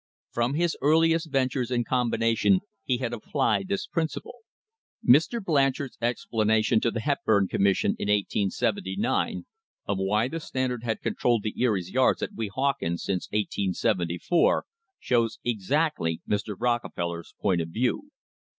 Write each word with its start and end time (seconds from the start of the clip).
From 0.31 0.55
his 0.55 0.75
earliest 0.81 1.31
ventures 1.31 1.69
in 1.69 1.83
combination 1.83 2.61
he 2.83 2.97
had 2.97 3.13
applied 3.13 3.67
this 3.67 3.85
principle. 3.85 4.39
Mr. 5.07 5.39
Blanchard's 5.45 5.99
explanation 6.01 6.79
to 6.81 6.89
the 6.89 7.01
Hepburn 7.01 7.47
Com 7.51 7.61
mission 7.61 7.95
in 7.99 8.07
1879 8.07 9.45
of 9.85 9.99
why 9.99 10.27
the 10.27 10.39
Standard 10.39 10.81
had 10.83 11.01
controlled 11.01 11.43
the 11.43 11.53
Erie's 11.61 11.91
yards 11.91 12.23
at 12.23 12.33
Weehawken 12.33 12.97
since 12.97 13.27
1874, 13.29 14.65
shows 14.99 15.37
exactly 15.45 16.19
Mr. 16.27 16.55
Rocke 16.57 16.91
feller's 16.95 17.35
point 17.39 17.61
of 17.61 17.67
view. 17.69 18.07